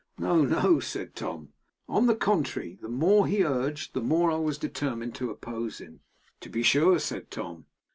[0.17, 1.49] 'No, no,' said Tom.
[1.87, 5.99] 'On the contrary, the more he urged, the more I was determined to oppose him.'
[6.39, 7.67] 'To be sure!' said Tom.